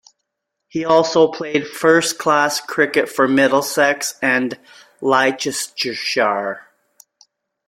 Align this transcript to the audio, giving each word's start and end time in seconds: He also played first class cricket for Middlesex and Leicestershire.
He 0.67 0.83
also 0.83 1.27
played 1.31 1.67
first 1.67 2.17
class 2.17 2.59
cricket 2.59 3.07
for 3.07 3.27
Middlesex 3.27 4.15
and 4.19 4.57
Leicestershire. 4.99 6.61